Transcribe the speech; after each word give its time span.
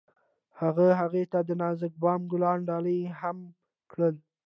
هغه 0.59 0.87
هغې 0.99 1.23
ته 1.31 1.39
د 1.47 1.49
نازک 1.61 1.93
بام 2.01 2.21
ګلان 2.31 2.59
ډالۍ 2.69 2.99
هم 3.19 3.37
کړل. 3.91 4.15